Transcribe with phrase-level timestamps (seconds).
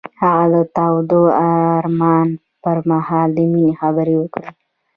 [0.21, 1.21] هغه د تاوده
[1.75, 2.27] آرمان
[2.63, 4.49] پر مهال د مینې خبرې وکړې.